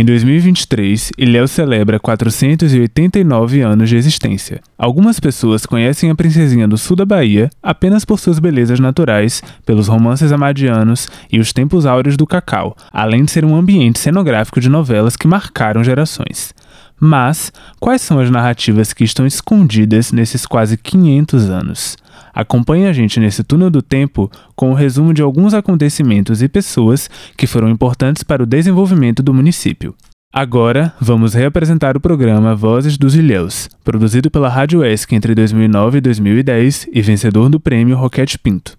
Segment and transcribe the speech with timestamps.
[0.00, 4.62] Em 2023, Ilhéus celebra 489 anos de existência.
[4.78, 9.88] Algumas pessoas conhecem a princesinha do sul da Bahia apenas por suas belezas naturais, pelos
[9.88, 14.70] romances amadianos e os tempos áureos do cacau, além de ser um ambiente cenográfico de
[14.70, 16.54] novelas que marcaram gerações.
[17.00, 21.96] Mas, quais são as narrativas que estão escondidas nesses quase 500 anos?
[22.34, 27.08] Acompanhe a gente nesse túnel do tempo com o resumo de alguns acontecimentos e pessoas
[27.36, 29.94] que foram importantes para o desenvolvimento do município.
[30.32, 36.00] Agora, vamos reapresentar o programa Vozes dos Ilhéus, produzido pela Rádio ESC entre 2009 e
[36.00, 38.78] 2010 e vencedor do prêmio Roquete Pinto.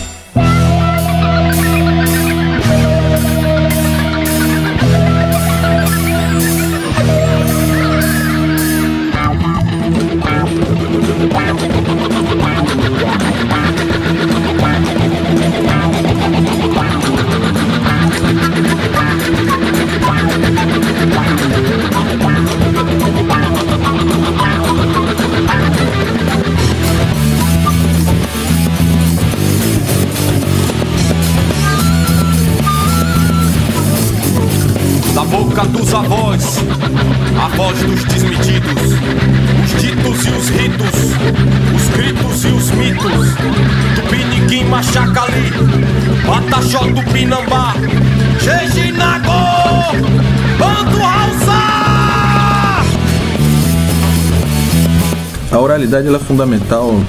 [55.91, 57.03] A oralidade é fundamental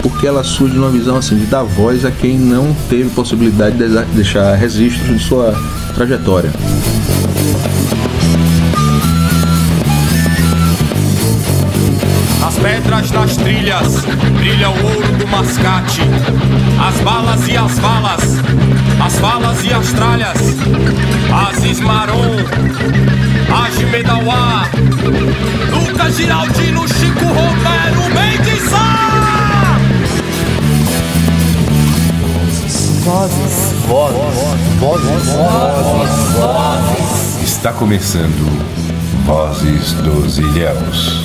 [0.00, 4.04] porque ela surge numa visão assim de dar voz a quem não teve possibilidade de
[4.14, 5.54] deixar registro de sua
[5.94, 6.50] trajetória.
[12.42, 14.06] As pedras das trilhas
[14.38, 16.00] brilha o ouro do mascate.
[16.80, 18.22] As balas e as balas,
[19.04, 20.38] as balas e as tralhas.
[21.48, 22.36] Aziz Maron,
[23.66, 24.68] Agimedauá,
[25.70, 28.64] Lucas Giraldino, Chico Romero, Mendes
[33.04, 33.72] Vozes.
[33.86, 34.78] Vozes.
[34.80, 35.26] Vozes.
[35.26, 36.34] Vozes.
[36.34, 37.42] Vozes.
[37.42, 38.48] Está começando
[39.26, 41.24] Vozes dos Ilhéus.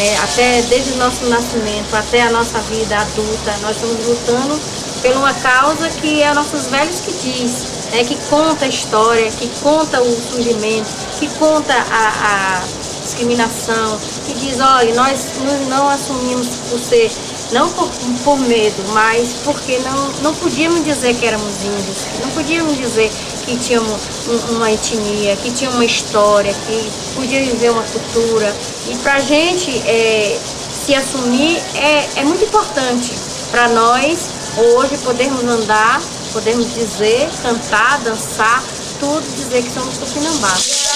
[0.00, 0.16] Né?
[0.22, 4.58] Até desde o nosso nascimento até a nossa vida adulta, nós estamos lutando
[5.02, 7.52] por uma causa que é nossos velhos que diz,
[7.92, 8.04] né?
[8.04, 12.62] Que conta a história, que conta o surgimento, que conta a, a
[13.04, 15.20] discriminação, que diz, olha, nós
[15.68, 17.10] não assumimos por ser
[17.52, 17.90] não por,
[18.24, 23.10] por medo, mas porque não, não podíamos dizer que éramos índios, não podíamos dizer
[23.50, 24.00] que tínhamos
[24.48, 28.54] uma etnia, que tinha uma história, que podia viver uma cultura.
[28.88, 30.38] E para a gente é,
[30.84, 33.12] se assumir é, é muito importante
[33.50, 36.00] para nós hoje podermos andar,
[36.32, 38.62] podermos dizer, cantar, dançar,
[39.00, 40.89] tudo dizer que somos tupinambás.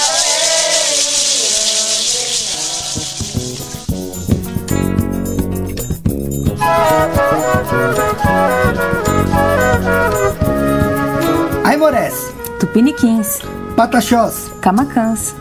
[12.58, 13.40] Tupiniquins,
[13.76, 15.34] Pataxós, Camacãs.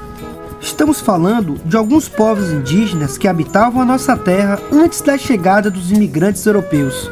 [0.60, 5.92] Estamos falando de alguns povos indígenas que habitavam a nossa terra antes da chegada dos
[5.92, 7.10] imigrantes europeus.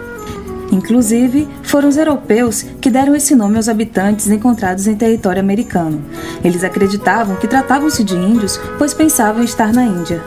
[0.72, 6.03] Inclusive, foram os europeus que deram esse nome aos habitantes encontrados em território americano.
[6.43, 10.22] Eles acreditavam que tratavam-se de índios, pois pensavam estar na Índia.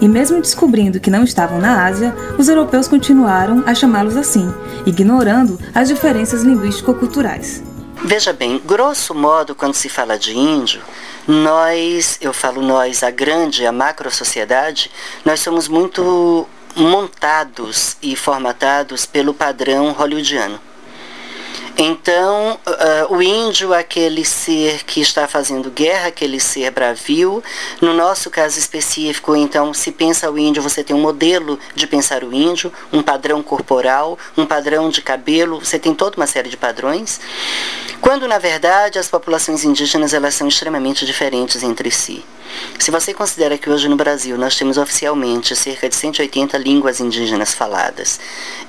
[0.00, 4.52] E mesmo descobrindo que não estavam na Ásia, os europeus continuaram a chamá-los assim,
[4.86, 7.62] ignorando as diferenças linguístico-culturais.
[8.06, 10.82] Veja bem, grosso modo, quando se fala de índio,
[11.26, 14.90] nós, eu falo nós, a grande, a macro sociedade,
[15.24, 16.46] nós somos muito
[16.76, 20.60] montados e formatados pelo padrão hollywoodiano.
[21.76, 27.42] Então, uh, o índio, aquele ser que está fazendo guerra, aquele ser bravio.
[27.80, 32.22] No nosso caso específico, então, se pensa o índio, você tem um modelo de pensar
[32.22, 36.56] o índio, um padrão corporal, um padrão de cabelo, você tem toda uma série de
[36.56, 37.20] padrões.
[38.00, 42.24] Quando, na verdade, as populações indígenas elas são extremamente diferentes entre si.
[42.78, 47.54] Se você considera que hoje no Brasil nós temos oficialmente cerca de 180 línguas indígenas
[47.54, 48.20] faladas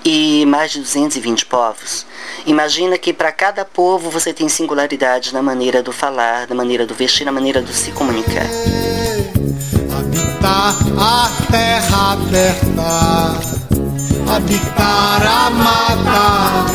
[0.05, 2.05] e mais de 220 povos,
[2.45, 6.93] imagina que para cada povo você tem singularidades na maneira do falar, na maneira do
[6.93, 8.47] vestir, na maneira do se comunicar.
[9.97, 13.38] Habitar a terra aberta,
[14.33, 16.65] habitar a mata,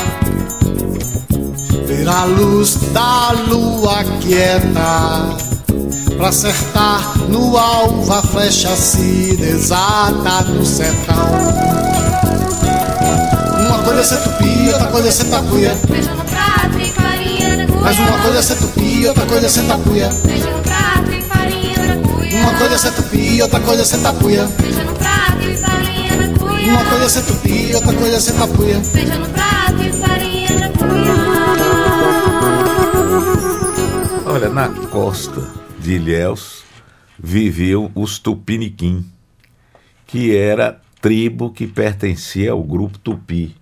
[1.86, 5.50] ver a luz da lua quieta
[6.16, 11.30] Pra acertar no alvo a flecha se desata no sertão.
[13.66, 17.56] Uma coisa é ser tupi, outra coisa é ser tapuia Feijão no prato e farinha
[17.56, 17.80] na cuia.
[17.80, 21.22] Mas uma coisa é ser tupi, outra coisa é ser tapuia Feijão no prato e
[21.22, 22.40] farinha na cuia.
[22.40, 26.16] Uma coisa é ser tupi, outra coisa é ser tapuia Feijão no prato e farinha
[26.16, 26.68] na cuia.
[26.72, 30.58] Uma coisa é ser tupi, outra coisa é ser tapuia Feijão no prato e farinha
[30.58, 31.14] na cuia.
[34.26, 36.62] Olha, na costa de Ilhéus
[37.18, 39.04] viviam os Tupiniquim,
[40.06, 43.56] que era tribo que pertencia ao grupo Tupi.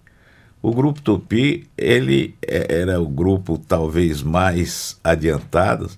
[0.61, 5.89] O grupo Tupi, ele era o grupo talvez mais adiantado.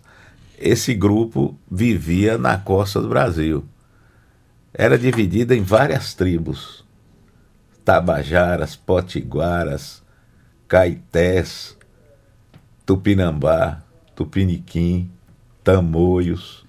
[0.58, 3.64] Esse grupo vivia na costa do Brasil.
[4.74, 6.84] Era dividida em várias tribos:
[7.82, 10.02] Tabajaras, Potiguaras,
[10.68, 11.76] Caetés,
[12.84, 13.82] Tupinambá,
[14.14, 15.10] Tupiniquim,
[15.70, 16.64] tamoios,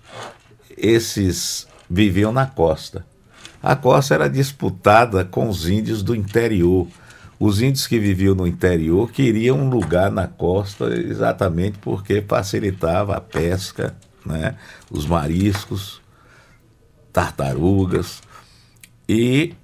[0.77, 3.03] esses viviam na costa.
[3.61, 6.87] A costa era disputada com os índios do interior.
[7.39, 13.21] Os índios que viviam no interior queriam um lugar na costa exatamente porque facilitava a
[13.21, 14.55] pesca, né?
[14.89, 15.99] os mariscos,
[17.11, 18.21] tartarugas.
[19.09, 19.55] E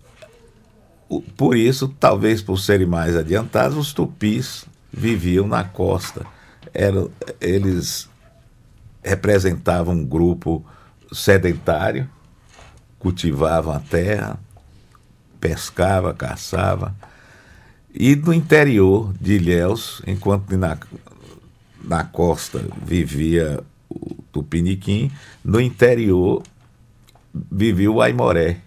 [1.37, 6.25] por isso, talvez por serem mais adiantados, os tupis viviam na costa.
[6.73, 8.09] Eram, eles
[9.07, 10.65] representava um grupo
[11.11, 12.09] sedentário,
[12.99, 14.39] cultivavam a terra,
[15.39, 16.95] pescava, caçava.
[17.93, 20.77] E no interior de Ilhéus, enquanto na,
[21.83, 25.11] na costa vivia o Tupiniquim,
[25.43, 26.43] no interior
[27.33, 28.57] vivia o Aimoré,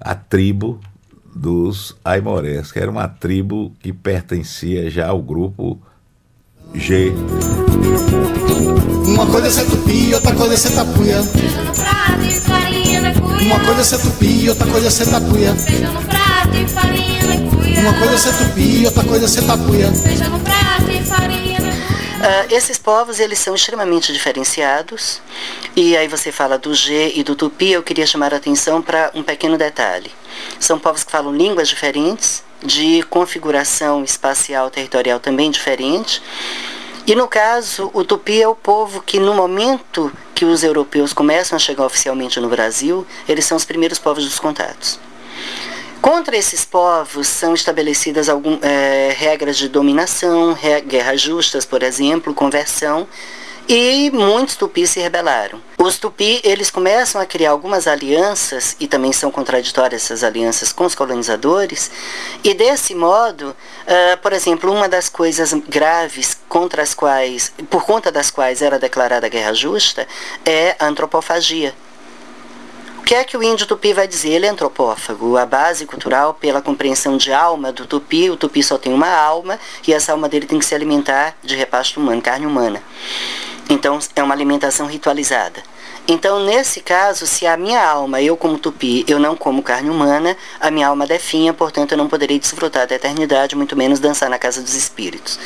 [0.00, 0.80] a tribo
[1.34, 5.80] dos Aimorés, que era uma tribo que pertencia já ao grupo
[6.74, 7.12] G.
[9.06, 11.22] Uma coisa é ser tupi, outra coisa é ser tapuia.
[11.22, 13.42] Feijão no prato e farinha na cuia.
[13.42, 15.54] Uma coisa é ser tupi, outra coisa é ser tapuia.
[15.54, 17.80] Feijão no prato e farinha na cuia.
[17.80, 19.92] Uma coisa é ser tupi, outra coisa é ser tapuia.
[19.92, 21.84] Feijão no prato e farinha na cuia.
[22.24, 25.20] Uh, esses povos eles são extremamente diferenciados
[25.76, 29.10] e aí você fala do G e do Tupi eu queria chamar a atenção para
[29.14, 30.10] um pequeno detalhe
[30.58, 36.22] são povos que falam línguas diferentes de configuração espacial territorial também diferente
[37.06, 41.54] e no caso, o Tupi é o povo que, no momento que os europeus começam
[41.54, 44.98] a chegar oficialmente no Brasil, eles são os primeiros povos dos contatos.
[46.00, 50.56] Contra esses povos são estabelecidas algum, é, regras de dominação,
[50.86, 53.06] guerras justas, por exemplo, conversão,
[53.68, 55.60] e muitos tupis se rebelaram.
[55.78, 60.84] Os tupi, eles começam a criar algumas alianças, e também são contraditórias essas alianças com
[60.84, 61.90] os colonizadores,
[62.42, 68.10] e desse modo, uh, por exemplo, uma das coisas graves contra as quais, por conta
[68.10, 70.06] das quais era declarada a guerra justa,
[70.44, 71.74] é a antropofagia.
[72.98, 74.30] O que é que o índio tupi vai dizer?
[74.30, 75.36] Ele é antropófago.
[75.36, 79.60] A base cultural, pela compreensão de alma do tupi, o tupi só tem uma alma
[79.86, 82.82] e essa alma dele tem que se alimentar de repasto humano, carne humana.
[83.68, 85.62] Então é uma alimentação ritualizada.
[86.06, 90.36] Então, nesse caso, se a minha alma, eu como tupi, eu não como carne humana,
[90.60, 94.38] a minha alma definha, portanto eu não poderei desfrutar da eternidade, muito menos dançar na
[94.38, 95.38] casa dos espíritos.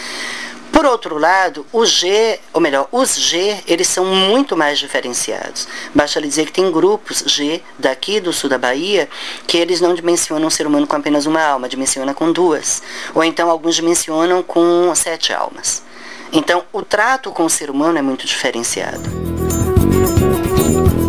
[0.73, 5.67] Por outro lado, o G, ou melhor, os G, eles são muito mais diferenciados.
[5.95, 9.09] Basta lhe dizer que tem grupos G daqui do sul da Bahia
[9.47, 12.83] que eles não dimensionam o ser humano com apenas uma alma, dimensiona com duas.
[13.15, 15.83] Ou então alguns dimensionam com sete almas.
[16.33, 19.01] Então, o trato com o ser humano é muito diferenciado.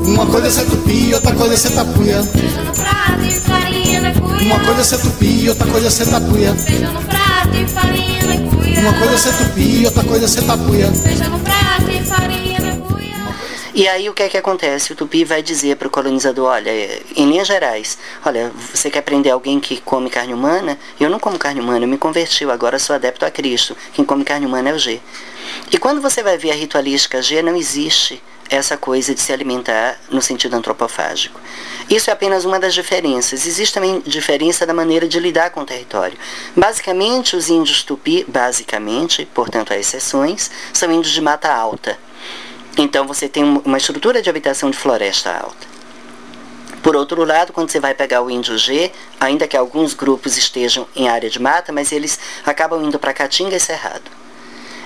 [0.05, 2.23] Uma coisa é ser tupi, outra coisa é ser tapuia.
[2.23, 4.45] Feijão no prato e farinha na cuia.
[4.45, 6.55] Uma coisa é ser tupi, outra coisa é ser tapuia.
[6.55, 8.79] Feijão no prato e farinha na cuia.
[8.79, 10.91] Uma coisa é ser tupi, outra coisa é ser tapuia.
[10.91, 12.49] Feijão no prato e farinha na cuia.
[13.79, 14.91] E aí o que é que acontece?
[14.91, 16.69] O tupi vai dizer para o colonizador, olha,
[17.15, 20.77] em linhas gerais, olha, você quer prender alguém que come carne humana?
[21.00, 23.77] Eu não como carne humana, eu me converti, agora sou adepto a Cristo.
[23.93, 25.00] Quem come carne humana é o G.
[25.71, 29.98] E quando você vai ver a ritualística G, não existe essa coisa de se alimentar
[30.09, 31.39] no sentido antropofágico.
[31.89, 33.48] Isso é apenas uma das diferenças.
[33.48, 36.17] Existe também diferença da maneira de lidar com o território.
[36.53, 41.98] Basicamente, os índios tupi, basicamente, portanto há exceções, são índios de mata alta.
[42.77, 45.67] Então você tem uma estrutura de habitação de floresta alta.
[46.81, 50.88] Por outro lado, quando você vai pegar o índio G, ainda que alguns grupos estejam
[50.95, 54.18] em área de mata, mas eles acabam indo para Caatinga e Cerrado.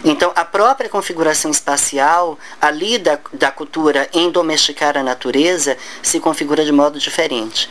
[0.04, 6.66] Então, a própria configuração espacial ali da, da cultura em domesticar a natureza se configura
[6.66, 7.70] de modo diferente.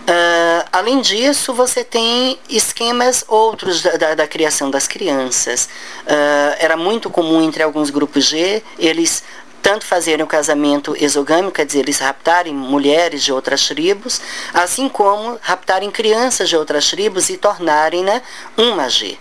[0.00, 5.68] Uh, além disso, você tem esquemas outros da, da, da criação das crianças.
[6.02, 9.22] Uh, era muito comum entre alguns grupos G eles
[9.62, 14.20] tanto fazerem o casamento exogâmico, quer dizer, eles raptarem mulheres de outras tribos,
[14.54, 18.22] assim como raptarem crianças de outras tribos e tornarem-na
[18.56, 19.18] uma G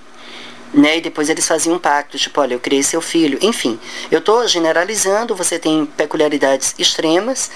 [0.73, 0.97] né?
[0.97, 3.37] E depois eles faziam um pacto, tipo, olha, eu criei seu filho.
[3.41, 3.79] Enfim,
[4.11, 7.49] eu estou generalizando, você tem peculiaridades extremas.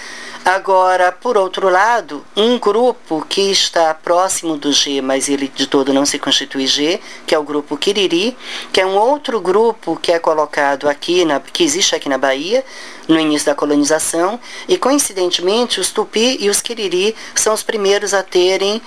[0.46, 5.93] Agora, por outro lado, um grupo que está próximo do G, mas ele de todo
[5.93, 8.36] não se constitui G, que é o grupo Quiriri,
[8.72, 12.63] que é um outro grupo que é colocado aqui, na, que existe aqui na Bahia,
[13.07, 18.24] no início da colonização, e coincidentemente os Tupi e os Quiriri são os primeiros a
[18.24, 18.81] terem, uh,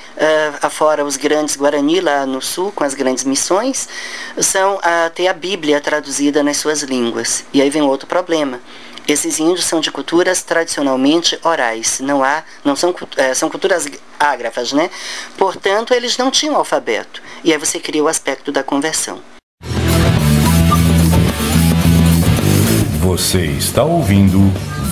[0.62, 3.88] afora os grandes Guarani lá no sul, com as grandes missões,
[4.38, 7.44] são a ter a Bíblia traduzida nas suas línguas.
[7.52, 8.60] E aí vem outro problema.
[9.06, 13.86] Esses índios são de culturas tradicionalmente orais, não há, não são, é, são culturas
[14.18, 14.90] ágrafas, né?
[15.38, 17.22] Portanto, eles não tinham alfabeto.
[17.44, 19.22] E aí você cria o aspecto da conversão.
[23.16, 24.38] Você está ouvindo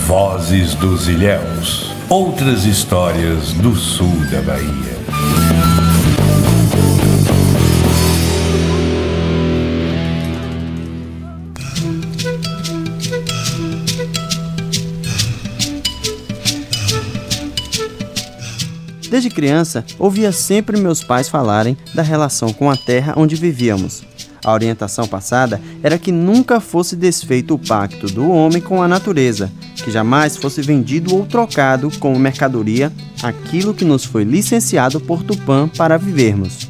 [0.06, 1.90] Vozes dos Ilhéus.
[2.08, 4.94] Outras histórias do sul da Bahia.
[19.10, 24.13] Desde criança, ouvia sempre meus pais falarem da relação com a terra onde vivíamos.
[24.44, 29.50] A orientação passada era que nunca fosse desfeito o pacto do homem com a natureza,
[29.74, 35.66] que jamais fosse vendido ou trocado como mercadoria aquilo que nos foi licenciado por Tupã
[35.66, 36.68] para vivermos.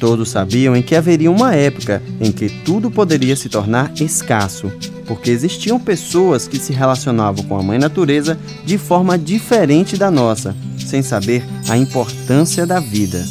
[0.00, 4.70] Todos sabiam em que haveria uma época em que tudo poderia se tornar escasso,
[5.06, 10.54] porque existiam pessoas que se relacionavam com a Mãe Natureza de forma diferente da nossa,
[10.84, 13.24] sem saber a importância da vida.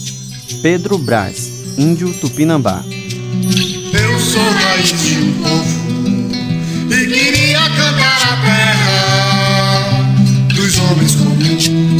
[0.62, 2.84] Pedro Braz, Índio Tupinambá.
[3.94, 5.86] Eu sou raiz de um povo
[6.90, 8.96] e queria cantar a terra
[10.54, 11.95] dos homens comuns.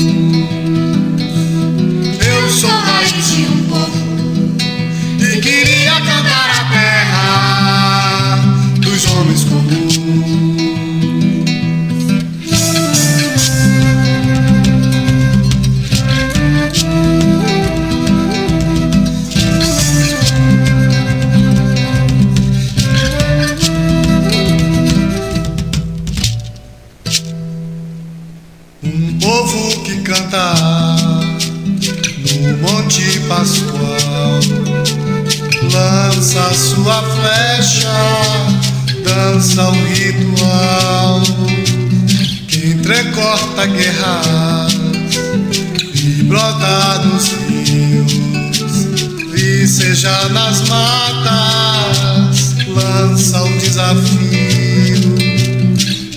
[50.04, 55.16] Nas matas, lança o desafio.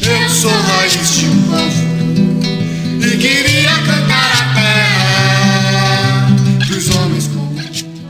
[0.03, 1.87] Eu sou raiz de um povo
[2.97, 6.27] e queria cantar a terra
[6.67, 7.31] dos homens.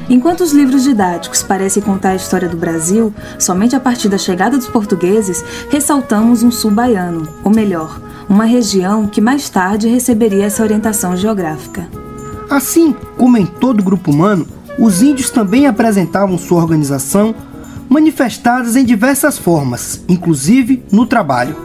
[0.09, 4.57] Enquanto os livros didáticos parecem contar a história do Brasil somente a partir da chegada
[4.57, 10.63] dos portugueses, ressaltamos um sul baiano, ou melhor, uma região que mais tarde receberia essa
[10.63, 11.87] orientação geográfica.
[12.49, 14.49] Assim como em todo grupo humano,
[14.79, 17.35] os índios também apresentavam sua organização
[17.89, 21.57] manifestadas em diversas formas, inclusive no trabalho.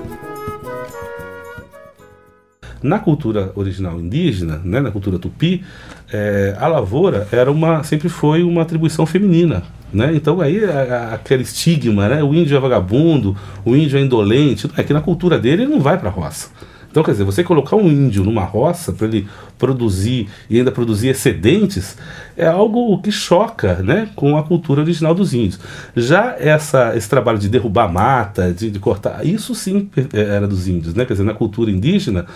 [2.82, 5.64] Na cultura original indígena, né, na cultura tupi,
[6.12, 9.64] é, a lavoura era uma, sempre foi uma atribuição feminina.
[9.94, 10.16] Né?
[10.16, 12.24] Então aí a, a, aquele estigma, né?
[12.24, 15.80] o índio é vagabundo, o índio é indolente, é que na cultura dele ele não
[15.80, 16.50] vai para a roça.
[16.94, 21.08] Então, quer dizer, você colocar um índio numa roça para ele produzir e ainda produzir
[21.08, 21.98] excedentes
[22.38, 25.60] é algo que choca né, com a cultura original dos índios.
[25.96, 30.68] Já essa, esse trabalho de derrubar mata, de, de cortar, isso sim é, era dos
[30.68, 30.94] índios.
[30.94, 31.04] Né?
[31.04, 32.28] Quer dizer, na cultura indígena,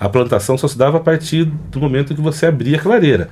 [0.00, 3.30] a plantação só se dava a partir do momento que você abria a clareira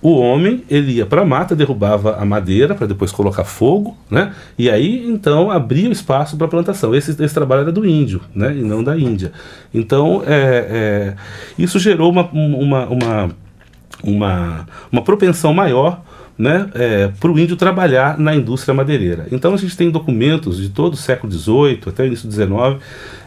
[0.00, 4.32] o homem ele ia para a mata, derrubava a madeira para depois colocar fogo, né?
[4.56, 6.94] E aí então abria o espaço para a plantação.
[6.94, 8.54] Esse, esse trabalho era do índio, né?
[8.56, 9.32] E não da Índia.
[9.74, 11.14] Então é, é,
[11.58, 13.30] isso gerou uma, uma, uma,
[14.04, 16.02] uma, uma propensão maior
[16.38, 19.26] né, é, para o índio trabalhar na indústria madeireira.
[19.32, 22.80] Então a gente tem documentos de todo o século XVIII até o início do XIX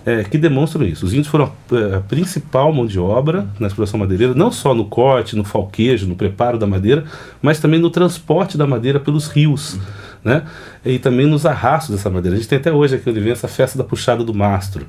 [0.06, 1.06] é, que demonstram isso.
[1.06, 4.86] Os índios foram a, a, principal mão de obra na exploração madeireira, não só no
[4.86, 7.03] corte, no falquejo, no preparo da madeira,
[7.41, 9.77] mas também no transporte da madeira pelos rios.
[10.24, 10.44] Né?
[10.86, 12.38] E também nos arrastos dessa madeira.
[12.38, 14.86] A gente tem até hoje aqui onde vem essa festa da puxada do mastro.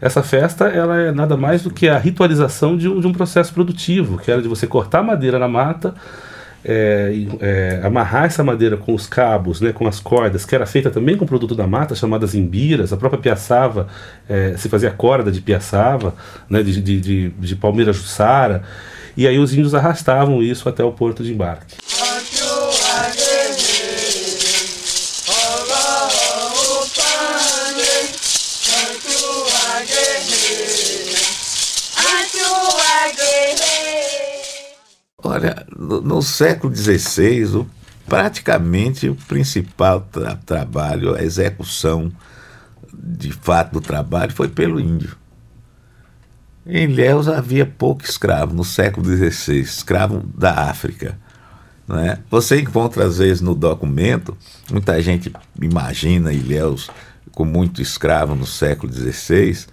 [0.00, 3.52] Essa festa ela é nada mais do que a ritualização de um, de um processo
[3.52, 5.94] produtivo, que era de você cortar madeira na mata,
[6.64, 10.90] é, é, amarrar essa madeira com os cabos, né, com as cordas, que era feita
[10.90, 13.88] também com produto da mata, chamadas imbiras, a própria piaçava,
[14.28, 16.14] é, se fazia corda de piaçava,
[16.48, 18.62] né, de, de, de, de palmeira jussara,
[19.16, 21.76] e aí os índios arrastavam isso até o porto de embarque.
[35.30, 37.66] Olha, no, no século XVI, o,
[38.04, 42.10] praticamente o principal tra trabalho, a execução
[42.92, 45.16] de fato do trabalho foi pelo índio.
[46.66, 51.16] Em Ilhéus havia pouco escravo no século XVI, escravo da África.
[51.86, 52.18] Né?
[52.28, 54.36] Você encontra, às vezes, no documento,
[54.68, 55.32] muita gente
[55.62, 56.90] imagina Ilhéus
[57.30, 59.66] com muito escravo no século XVI,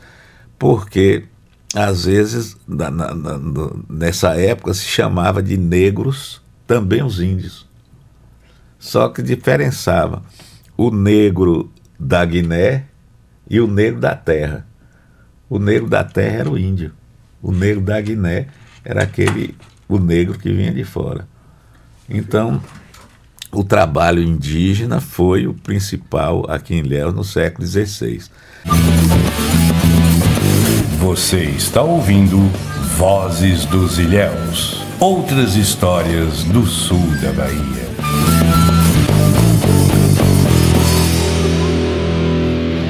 [0.60, 1.26] porque
[1.74, 3.40] às vezes, na, na, na,
[3.90, 7.68] nessa época, se chamava de negros também os índios.
[8.80, 10.24] Só que diferenciava
[10.78, 12.86] o negro da Guiné
[13.50, 14.66] e o negro da terra.
[15.50, 16.94] O negro da terra era o índio.
[17.42, 18.48] O negro da Guiné
[18.84, 19.56] era aquele,
[19.88, 21.28] o negro que vinha de fora.
[22.10, 22.62] Então,
[23.52, 28.24] o trabalho indígena foi o principal aqui em Léo no século XVI.
[31.08, 32.38] Você está ouvindo
[32.98, 34.84] Vozes dos Ilhéus.
[35.00, 37.88] Outras histórias do sul da Bahia.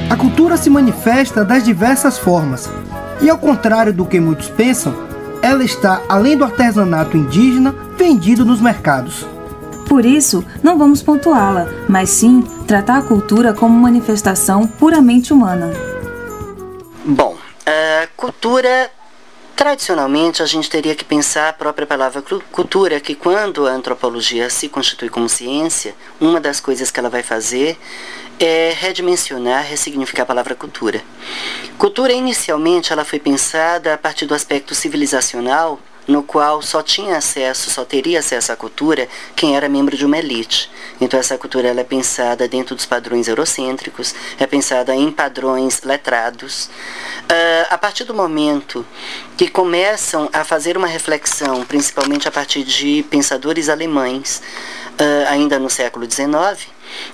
[0.10, 2.68] A cultura se manifesta das diversas formas.
[3.22, 4.96] E ao contrário do que muitos pensam,
[5.40, 9.27] ela está além do artesanato indígena vendido nos mercados.
[9.88, 15.70] Por isso, não vamos pontuá-la, mas sim tratar a cultura como manifestação puramente humana.
[17.06, 17.37] Bom,
[17.68, 18.90] Uh, cultura,
[19.53, 24.70] tradicionalmente, a gente teria que pensar a própria palavra cultura, que quando a antropologia se
[24.70, 27.77] constitui como ciência, uma das coisas que ela vai fazer
[28.40, 31.03] é redimensionar, ressignificar a palavra cultura.
[31.77, 37.70] Cultura, inicialmente, ela foi pensada a partir do aspecto civilizacional, no qual só tinha acesso,
[37.70, 40.72] só teria acesso à cultura quem era membro de uma elite.
[41.01, 46.65] Então essa cultura ela é pensada dentro dos padrões eurocêntricos, é pensada em padrões letrados.
[46.65, 48.85] Uh, a partir do momento
[49.35, 54.41] que começam a fazer uma reflexão, principalmente a partir de pensadores alemães,
[54.93, 56.67] uh, ainda no século XIX,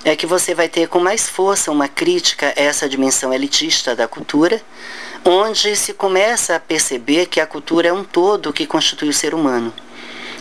[0.04, 4.08] é que você vai ter com mais força uma crítica a essa dimensão elitista da
[4.08, 4.62] cultura,
[5.26, 9.34] onde se começa a perceber que a cultura é um todo que constitui o ser
[9.34, 9.74] humano.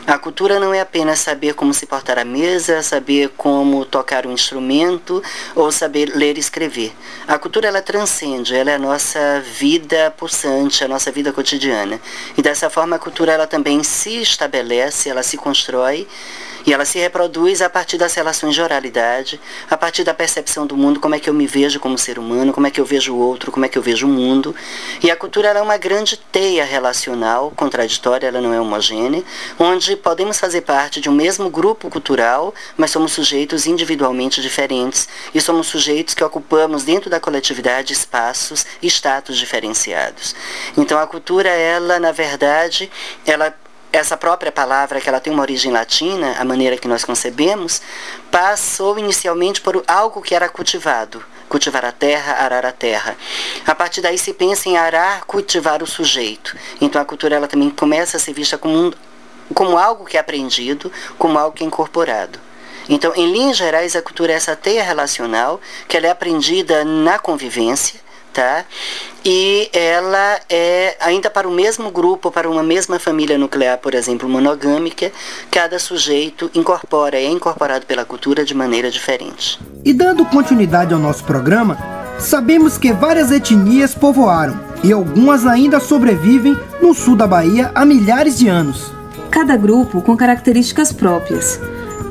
[0.04, 4.32] A cultura não é apenas saber como se portar à mesa, saber como tocar um
[4.32, 5.22] instrumento
[5.54, 6.92] ou saber ler e escrever.
[7.28, 12.00] A cultura ela transcende, ela é a nossa vida pulsante, a nossa vida cotidiana.
[12.36, 16.08] E dessa forma a cultura ela também se estabelece, ela se constrói
[16.66, 20.76] e ela se reproduz a partir das relações de oralidade, a partir da percepção do
[20.76, 23.14] mundo, como é que eu me vejo como ser humano, como é que eu vejo
[23.14, 24.54] o outro, como é que eu vejo o mundo.
[25.02, 29.22] E a cultura é uma grande teia relacional, contraditória, ela não é homogênea,
[29.58, 35.40] onde podemos fazer parte de um mesmo grupo cultural, mas somos sujeitos individualmente diferentes e
[35.40, 40.34] somos sujeitos que ocupamos dentro da coletividade espaços e status diferenciados.
[40.76, 42.90] Então a cultura, ela, na verdade,
[43.26, 43.54] ela
[43.92, 47.82] essa própria palavra, que ela tem uma origem latina, a maneira que nós concebemos,
[48.30, 51.22] passou inicialmente por algo que era cultivado.
[51.48, 53.14] Cultivar a terra, arar a terra.
[53.66, 56.56] A partir daí se pensa em arar, cultivar o sujeito.
[56.80, 58.92] Então a cultura ela também começa a ser vista como, um,
[59.52, 62.40] como algo que é aprendido, como algo que é incorporado.
[62.88, 67.18] Então, em linhas gerais, a cultura é essa teia relacional, que ela é aprendida na
[67.18, 68.00] convivência,
[68.32, 68.64] tá?
[69.24, 74.28] E ela é ainda para o mesmo grupo, para uma mesma família nuclear, por exemplo,
[74.28, 75.12] monogâmica,
[75.50, 79.60] cada sujeito incorpora, é incorporado pela cultura de maneira diferente.
[79.84, 81.78] E dando continuidade ao nosso programa,
[82.18, 88.38] sabemos que várias etnias povoaram e algumas ainda sobrevivem no sul da Bahia há milhares
[88.38, 88.92] de anos.
[89.30, 91.60] Cada grupo com características próprias.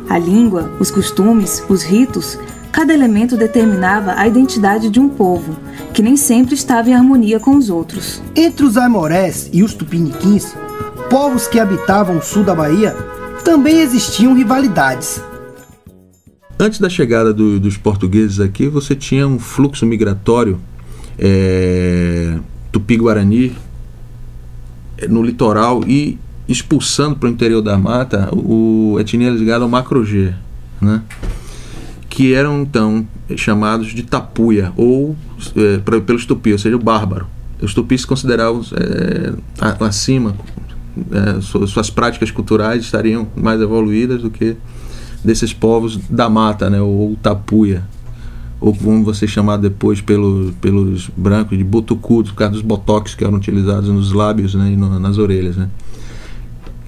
[0.10, 2.38] A língua, os costumes, os ritos,
[2.72, 5.58] cada elemento determinava a identidade de um povo,
[5.94, 8.22] que nem sempre estava em harmonia com os outros.
[8.36, 10.56] Entre os aimorés e os tupiniquins,
[11.10, 12.96] povos que habitavam o sul da Bahia,
[13.44, 15.22] também existiam rivalidades.
[16.60, 20.60] Antes da chegada do- dos portugueses aqui, você tinha um fluxo migratório
[21.18, 22.38] é,
[22.72, 23.56] tupi-guarani
[24.98, 30.34] é, no litoral e expulsando para o interior da mata o etnia ligada ao Macrogê,
[30.80, 31.02] né?
[32.12, 35.16] Que eram então chamados de tapuia ou
[35.56, 37.26] é, pra- pelos tupis, ou seja, o bárbaro.
[37.62, 39.34] Os tupis se consideravam é,
[39.86, 40.36] acima,
[41.10, 44.58] é, su- suas práticas culturais estariam mais evoluídas do que
[45.24, 47.82] desses povos da mata, né, ou tapuia,
[48.60, 53.24] ou como você chamar depois pelo, pelos brancos de botucu, por causa dos botox que
[53.24, 55.70] eram utilizados nos lábios né, e no- nas orelhas, né.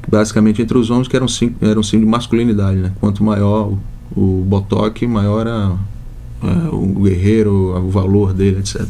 [0.05, 1.27] Basicamente entre os homens que eram
[1.61, 2.91] eram signo de masculinidade, né.
[2.99, 3.71] Quanto maior
[4.15, 5.75] o, botox, maior era
[6.43, 8.85] é, o guerreiro, o valor dele, etc.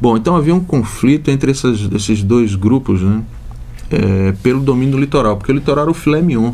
[0.00, 3.22] Bom, então havia um conflito entre essas, esses dois grupos, né,
[3.90, 6.52] é, pelo domínio do litoral, porque o litoral era o filé mignon,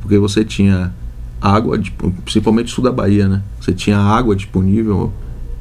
[0.00, 0.92] porque você tinha
[1.40, 1.78] água,
[2.24, 3.42] principalmente sul da Bahia, né?
[3.60, 5.12] Você tinha água disponível,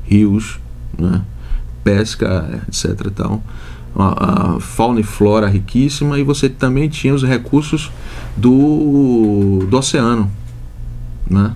[0.06, 0.60] rios,
[0.98, 1.22] né?
[1.84, 3.10] pesca, etc.
[3.14, 3.44] Tal.
[3.96, 7.92] A, a fauna e flora riquíssima e você também tinha os recursos
[8.36, 10.32] do, do oceano,
[11.30, 11.54] né?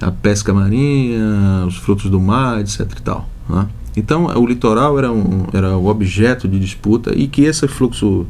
[0.00, 2.80] A pesca marinha, os frutos do mar, etc.
[2.80, 3.66] E tal, né?
[3.96, 8.26] Então o litoral era, um, era o objeto de disputa e que esse fluxo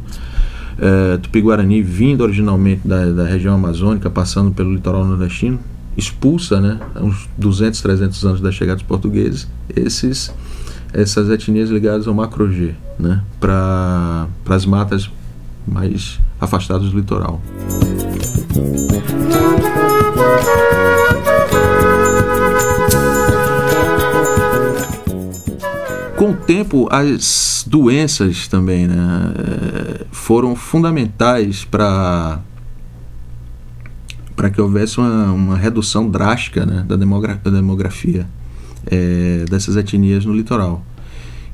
[0.79, 5.59] é, Tupi-Guarani vindo originalmente da, da região amazônica, passando pelo litoral nordestino,
[5.97, 10.33] expulsa, né, uns 200, 300 anos da chegada dos portugueses, esses,
[10.93, 15.11] essas etnias ligadas ao Macrogê, né, para as matas
[15.67, 17.43] mais afastadas do litoral.
[26.49, 28.97] Tempo, as doenças também né,
[29.37, 32.41] eh, foram fundamentais para
[34.35, 38.27] para que houvesse uma, uma redução drástica né, da, demogra da demografia
[38.87, 40.83] eh, dessas etnias no litoral.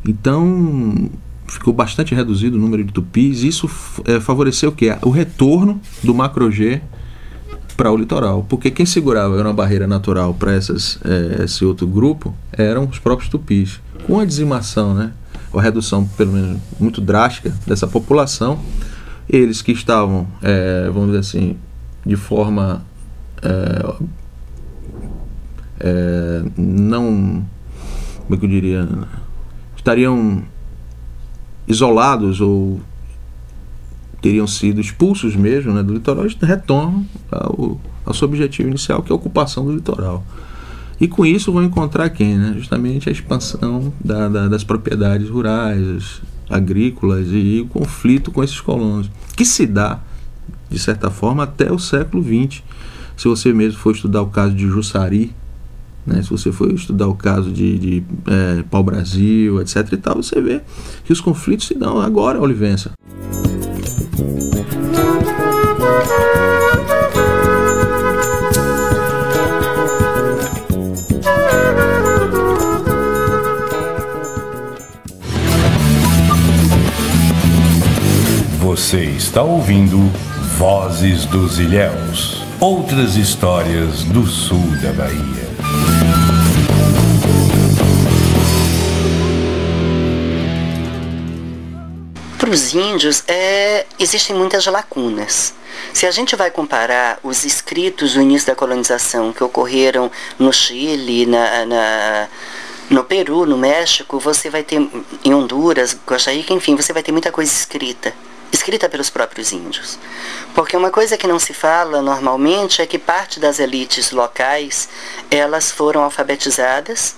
[0.06, 1.10] Então,
[1.48, 3.42] ficou bastante reduzido o número de tupis.
[3.42, 3.68] Isso
[4.04, 4.96] eh, favoreceu o quê?
[5.02, 6.80] O retorno do macro-G
[7.76, 11.86] para o litoral, porque quem segurava era uma barreira natural para essas eh, esse outro
[11.86, 13.80] grupo eram os próprios tupis.
[14.06, 15.12] Com a dizimação, né,
[15.52, 18.58] ou a redução pelo menos muito drástica dessa população,
[19.28, 21.56] eles que estavam, eh, vamos dizer assim,
[22.04, 22.84] de forma
[23.42, 23.94] eh,
[25.80, 27.44] eh, não,
[28.22, 28.88] como é que eu diria,
[29.76, 30.42] estariam
[31.66, 32.80] isolados ou
[34.24, 39.12] teriam sido expulsos mesmo né, do litoral, retornam ao, ao seu objetivo inicial, que é
[39.12, 40.24] a ocupação do litoral.
[40.98, 42.38] E com isso vão encontrar quem?
[42.38, 42.54] Né?
[42.56, 48.58] Justamente a expansão da, da, das propriedades rurais, agrícolas e, e o conflito com esses
[48.62, 50.00] colonos, que se dá,
[50.70, 52.62] de certa forma, até o século XX.
[53.18, 55.34] Se você mesmo for estudar o caso de Jussari,
[56.06, 59.92] né, se você for estudar o caso de, de é, pau-brasil, etc.
[59.92, 60.62] e tal, você vê
[61.04, 62.92] que os conflitos se dão agora, Olivença.
[78.76, 79.98] Você está ouvindo
[80.58, 82.42] Vozes dos Ilhéus.
[82.58, 85.46] Outras histórias do sul da Bahia.
[92.36, 95.54] Para os índios, é, existem muitas lacunas.
[95.92, 101.26] Se a gente vai comparar os escritos do início da colonização que ocorreram no Chile,
[101.26, 102.28] na, na,
[102.90, 104.84] no Peru, no México, você vai ter,
[105.24, 108.12] em Honduras, Costa Rica, enfim, você vai ter muita coisa escrita.
[108.54, 109.98] Escrita pelos próprios índios.
[110.54, 114.88] Porque uma coisa que não se fala normalmente é que parte das elites locais,
[115.28, 117.16] elas foram alfabetizadas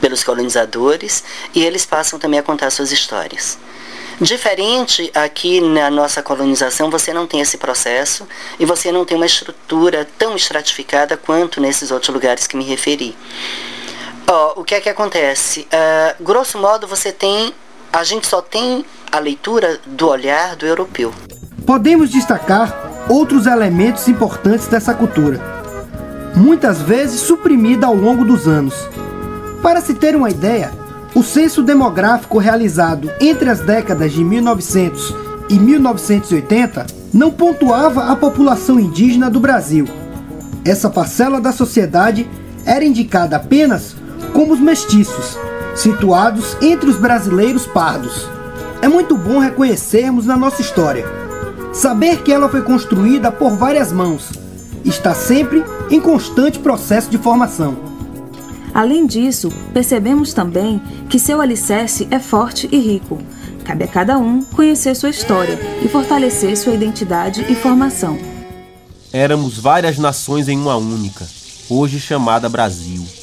[0.00, 1.22] pelos colonizadores
[1.54, 3.58] e eles passam também a contar suas histórias.
[4.22, 8.26] Diferente aqui na nossa colonização, você não tem esse processo
[8.58, 13.14] e você não tem uma estrutura tão estratificada quanto nesses outros lugares que me referi.
[14.26, 15.68] Ó, o que é que acontece?
[15.70, 17.52] Ah, grosso modo, você tem.
[17.92, 21.12] A gente só tem a leitura do olhar do europeu.
[21.66, 25.38] Podemos destacar outros elementos importantes dessa cultura,
[26.34, 28.74] muitas vezes suprimida ao longo dos anos.
[29.62, 30.72] Para se ter uma ideia,
[31.14, 35.14] o censo demográfico realizado entre as décadas de 1900
[35.50, 39.86] e 1980 não pontuava a população indígena do Brasil.
[40.64, 42.26] Essa parcela da sociedade
[42.64, 43.94] era indicada apenas
[44.32, 45.36] como os mestiços,
[45.74, 48.28] situados entre os brasileiros pardos.
[48.80, 51.06] É muito bom reconhecermos na nossa história.
[51.72, 54.30] Saber que ela foi construída por várias mãos,
[54.84, 57.76] está sempre em constante processo de formação.
[58.74, 63.18] Além disso, percebemos também que seu alicerce é forte e rico.
[63.64, 68.18] Cabe a cada um conhecer sua história e fortalecer sua identidade e formação.
[69.12, 71.26] Éramos várias nações em uma única,
[71.68, 73.21] hoje chamada Brasil.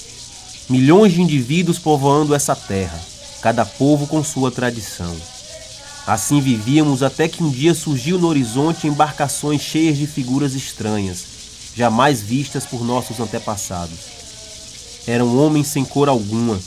[0.70, 3.02] Milhões de indivíduos povoando essa terra,
[3.42, 5.16] cada povo com sua tradição.
[6.06, 11.26] Assim vivíamos até que um dia surgiu no horizonte embarcações cheias de figuras estranhas,
[11.76, 13.98] jamais vistas por nossos antepassados.
[15.08, 16.60] Eram homens sem cor alguma,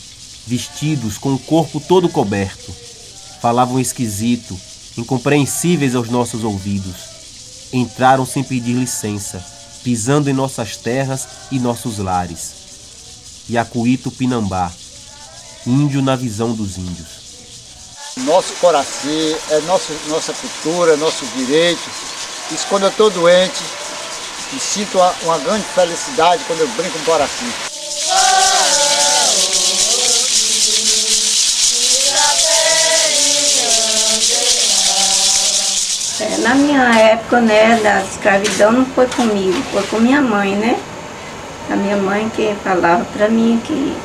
[0.48, 2.74] vestidos com o corpo todo coberto.
[3.40, 4.58] Falavam esquisito,
[4.98, 6.96] incompreensíveis aos nossos ouvidos.
[7.72, 9.44] Entraram sem pedir licença,
[9.84, 12.61] pisando em nossas terras e nossos lares.
[13.50, 14.70] Iacuí Tupinambá,
[15.66, 17.08] índio na visão dos índios.
[18.18, 19.10] Nosso coração,
[19.50, 21.82] é nosso, nossa cultura, nosso direito.
[22.50, 23.62] Isso quando eu estou doente,
[24.52, 27.48] me sinto uma, uma grande felicidade quando eu brinco com o coração.
[36.20, 40.78] É, na minha época, né, da escravidão não foi comigo, foi com minha mãe, né?
[41.72, 43.96] A minha mãe que falava para mim que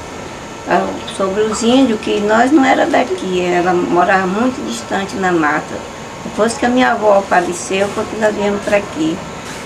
[0.70, 5.76] ah, sobre os índios, que nós não era daqui, ela morava muito distante na mata.
[6.24, 9.18] Depois que a minha avó faleceu, foi que nós viemos para aqui.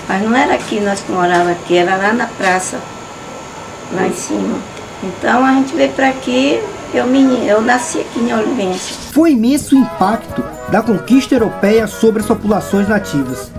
[0.08, 2.78] Mas não era aqui nós que morávamos aqui, era lá na praça,
[3.92, 4.58] lá em cima.
[5.02, 6.60] Então a gente veio para aqui,
[6.92, 8.94] eu, menino, eu nasci aqui em Olivença.
[9.12, 13.50] Foi imenso o impacto da conquista europeia sobre as populações nativas.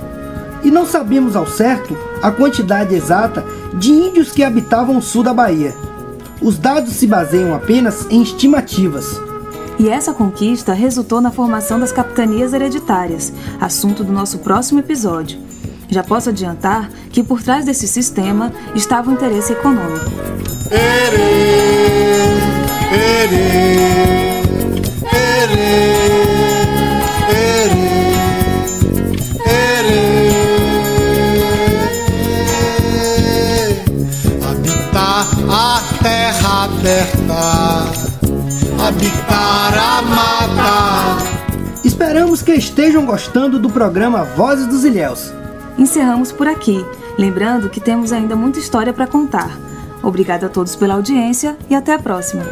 [0.64, 3.44] E não sabemos ao certo a quantidade exata
[3.80, 5.74] de índios que habitavam o sul da Bahia.
[6.42, 9.20] Os dados se baseiam apenas em estimativas.
[9.80, 15.40] E essa conquista resultou na formação das capitanias hereditárias, assunto do nosso próximo episódio.
[15.90, 20.12] Já posso adiantar que por trás desse sistema estava o interesse econômico.
[40.10, 41.24] Mata.
[41.84, 45.34] Esperamos que estejam gostando do programa Vozes dos Ilhéus.
[45.78, 46.86] Encerramos por aqui,
[47.18, 49.58] lembrando que temos ainda muita história para contar.
[50.02, 52.44] Obrigada a todos pela audiência e até a próxima.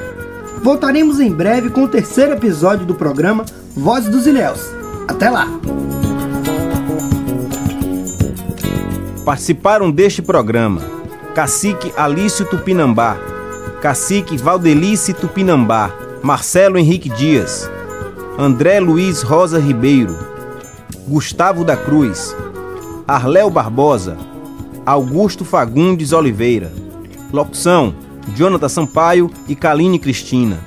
[0.63, 4.61] Voltaremos em breve com o terceiro episódio do programa Vozes dos Ilhéus.
[5.07, 5.47] Até lá!
[9.25, 10.81] Participaram deste programa
[11.33, 13.17] Cacique Alício Tupinambá,
[13.81, 15.91] Cacique Valdelice Tupinambá,
[16.23, 17.67] Marcelo Henrique Dias,
[18.37, 20.15] André Luiz Rosa Ribeiro,
[21.07, 22.35] Gustavo da Cruz,
[23.07, 24.17] Arléo Barbosa,
[24.85, 26.71] Augusto Fagundes Oliveira.
[27.33, 27.95] Locução:
[28.35, 30.59] Jonathan Sampaio e Kaline Cristina.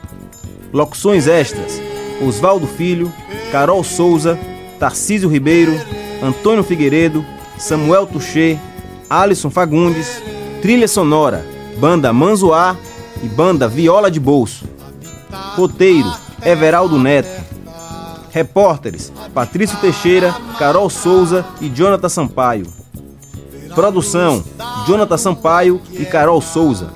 [0.73, 1.81] Locuções extras:
[2.21, 3.13] Oswaldo Filho,
[3.53, 4.37] Carol Souza,
[4.81, 5.73] Tarcísio Ribeiro,
[6.21, 7.25] Antônio Figueiredo,
[7.57, 8.59] Samuel Tuchê,
[9.09, 10.21] Alisson Fagundes.
[10.61, 11.47] Trilha sonora:
[11.79, 12.77] Banda Manzoá
[13.23, 14.74] e Banda Viola de Bolso.
[15.57, 16.13] Roteiro:
[16.43, 17.43] Everaldo Neto.
[18.31, 22.67] Repórteres: Patrício Teixeira, Carol Souza e Jonathan Sampaio.
[23.75, 24.43] Produção:
[24.87, 26.89] Jonathan Sampaio e Carol Souza.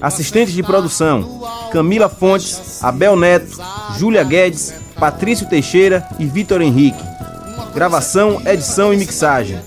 [0.00, 1.40] Assistentes de produção:
[1.72, 3.58] Camila Fontes, Abel Neto,
[3.96, 7.02] Júlia Guedes, Patrício Teixeira e Vitor Henrique.
[7.74, 9.60] Gravação, edição e mixagem: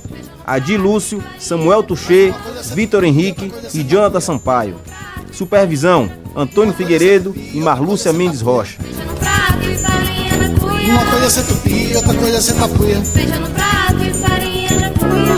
[0.45, 2.34] Adi Lúcio, Samuel Tuchê,
[2.74, 4.76] Vitor Henrique e Jonathan Sampaio.
[5.32, 8.78] Supervisão: Antônio Figueiredo e Marlúcia Mendes Rocha.
[10.89, 13.02] Uma coisa é ser tupi, outra coisa é ser tapuia.
[13.02, 15.32] Feijão no prato e farinha na cuia.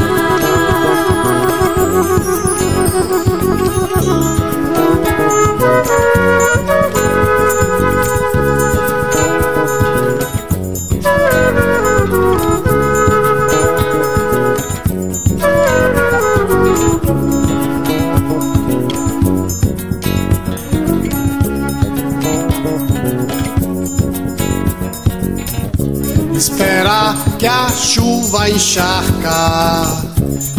[28.33, 30.05] Chuva encharca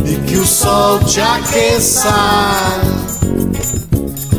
[0.04, 2.08] e que o sol te aqueça.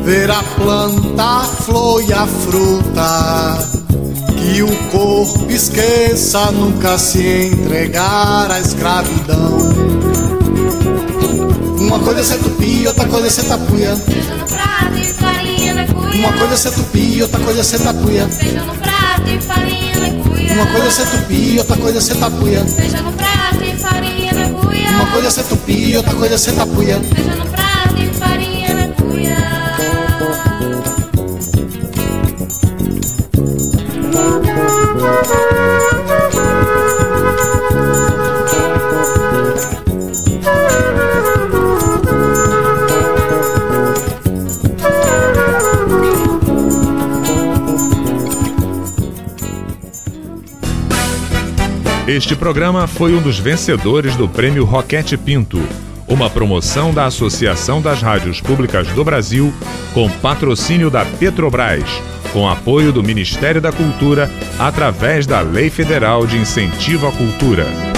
[0.05, 3.57] Ver a planta, a flor e a fruta.
[4.37, 9.57] Que o corpo esqueça, nunca se entregar à escravidão.
[11.77, 13.97] Uma coisa é ser tupi, outra coisa é ser tapuia.
[16.13, 18.29] Uma coisa é ser tupi, outra coisa é ser tapuia.
[20.53, 23.24] Uma coisa é ser tupi, outra coisa é ser tapuia.
[24.95, 27.01] Uma coisa é ser tupi, outra coisa é ser tapuia.
[52.15, 55.61] Este programa foi um dos vencedores do Prêmio Roquete Pinto,
[56.07, 59.53] uma promoção da Associação das Rádios Públicas do Brasil,
[59.93, 61.83] com patrocínio da Petrobras,
[62.31, 67.94] com apoio do Ministério da Cultura, através da Lei Federal de Incentivo à Cultura.